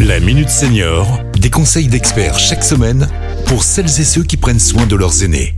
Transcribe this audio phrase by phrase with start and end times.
[0.00, 3.08] La Minute Senior, des conseils d'experts chaque semaine
[3.46, 5.54] pour celles et ceux qui prennent soin de leurs aînés.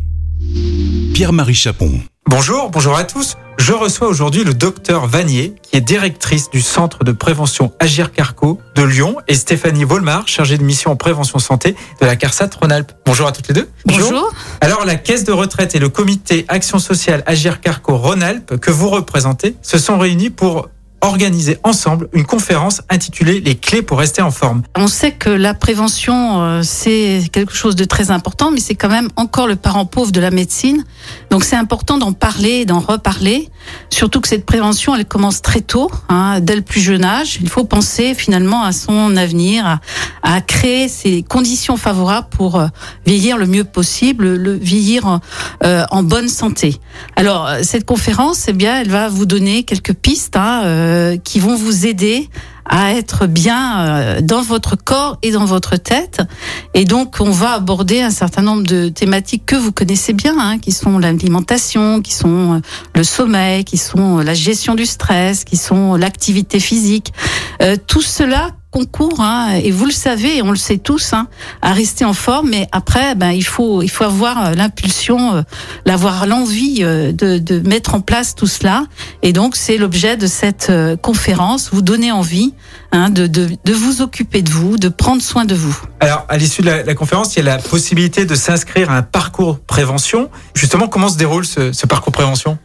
[1.13, 2.01] Pierre-Marie Chapon.
[2.27, 3.37] Bonjour, bonjour à tous.
[3.59, 8.61] Je reçois aujourd'hui le docteur Vanier, qui est directrice du centre de prévention Agir Carco
[8.77, 12.93] de Lyon, et Stéphanie Volmar, chargée de mission en prévention santé de la CARSAT Rhône-Alpes.
[13.05, 13.69] Bonjour à toutes les deux.
[13.85, 14.33] Bonjour.
[14.61, 18.89] Alors, la caisse de retraite et le comité Action sociale Agir Carco Rhône-Alpes, que vous
[18.89, 20.69] représentez, se sont réunis pour
[21.01, 24.63] organiser ensemble une conférence intitulée Les clés pour rester en forme.
[24.77, 28.89] On sait que la prévention, euh, c'est quelque chose de très important, mais c'est quand
[28.89, 30.85] même encore le parent pauvre de la médecine.
[31.31, 33.49] Donc c'est important d'en parler, d'en reparler.
[33.91, 37.39] Surtout que cette prévention, elle commence très tôt, hein, dès le plus jeune âge.
[37.41, 39.79] Il faut penser finalement à son avenir,
[40.31, 42.67] à créer ces conditions favorables pour euh,
[43.07, 45.21] vieillir le mieux possible, le vieillir
[45.65, 46.77] euh, en bonne santé.
[47.17, 50.37] Alors cette conférence, eh bien, elle va vous donner quelques pistes.
[50.37, 52.29] Hein, euh, qui vont vous aider
[52.65, 56.21] à être bien euh, dans votre corps et dans votre tête.
[56.75, 60.59] Et donc, on va aborder un certain nombre de thématiques que vous connaissez bien, hein,
[60.59, 62.61] qui sont l'alimentation, qui sont euh,
[62.95, 67.13] le sommeil, qui sont la gestion du stress, qui sont l'activité physique.
[67.87, 71.29] tout cela concours, hein, et vous le savez, on le sait tous, hein,
[71.63, 72.51] à rester en forme.
[72.51, 75.43] Mais après, ben, il faut, il faut avoir euh, l'impulsion, euh,
[75.87, 78.85] l'avoir l'envie euh, de, de, mettre en place tout cela.
[79.23, 80.71] Et donc, c'est l'objet de cette
[81.03, 82.55] conférence, vous donner envie
[82.93, 85.77] hein, de, de, de, vous occuper de vous, de prendre soin de vous.
[86.01, 89.03] Alors, à l'issue de la, conférence, il y a la possibilité de s'inscrire à un
[89.03, 90.31] parcours prévention.
[90.55, 92.59] Justement, comment se déroule ce parcours prévention?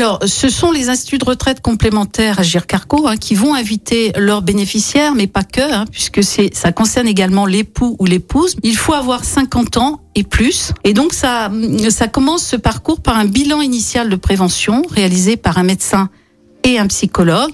[0.00, 4.40] Alors, ce sont les instituts de retraite complémentaires à Gircarco hein, qui vont inviter leurs
[4.40, 8.56] bénéficiaires, mais pas que, hein, puisque ça concerne également l'époux ou l'épouse.
[8.62, 10.72] Il faut avoir 50 ans et plus.
[10.84, 11.50] Et donc, ça,
[11.90, 16.08] ça commence ce parcours par un bilan initial de prévention réalisé par un médecin
[16.64, 17.50] et un psychologue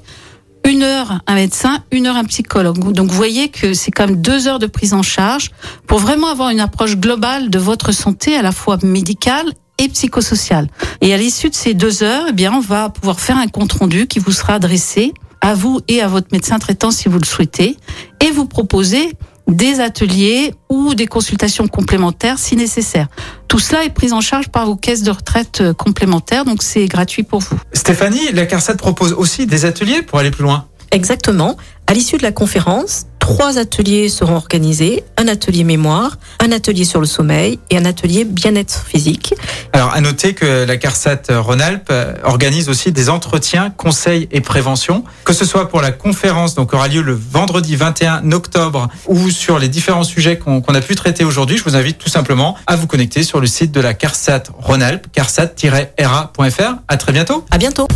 [0.69, 2.93] une heure un médecin, une heure un psychologue.
[2.93, 5.53] Donc vous voyez que c'est quand même deux heures de prise en charge
[5.87, 10.69] pour vraiment avoir une approche globale de votre santé, à la fois médicale et psychosocial.
[11.01, 13.73] Et à l'issue de ces deux heures, eh bien, on va pouvoir faire un compte
[13.73, 17.27] rendu qui vous sera adressé à vous et à votre médecin traitant si vous le
[17.27, 17.77] souhaitez,
[18.25, 19.13] et vous proposer
[19.47, 23.07] des ateliers ou des consultations complémentaires si nécessaire.
[23.47, 26.87] Tout cela est pris en charge par vos caisses de retraite euh, complémentaires, donc c'est
[26.87, 27.57] gratuit pour vous.
[27.73, 30.67] Stéphanie, la CARSAT propose aussi des ateliers pour aller plus loin.
[30.91, 31.57] Exactement.
[31.87, 37.01] À l'issue de la conférence, trois ateliers seront organisés, un atelier mémoire, un atelier sur
[37.01, 39.35] le sommeil et un atelier bien-être physique.
[39.73, 41.93] Alors, à noter que la CARSAT Rhône-Alpes
[42.23, 46.87] organise aussi des entretiens, conseils et prévention, que ce soit pour la conférence, donc aura
[46.87, 51.57] lieu le vendredi 21 octobre, ou sur les différents sujets qu'on a pu traiter aujourd'hui.
[51.57, 55.09] Je vous invite tout simplement à vous connecter sur le site de la CARSAT Rhône-Alpes,
[55.13, 56.75] carsat-ra.fr.
[56.87, 57.45] À très bientôt.
[57.51, 57.89] À bientôt.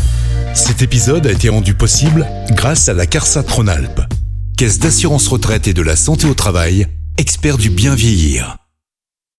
[0.55, 4.01] Cet épisode a été rendu possible grâce à la CARSAT Rhône-Alpes,
[4.61, 8.60] caisse d'assurance retraite et de la santé au travail, expert du bien vieillir.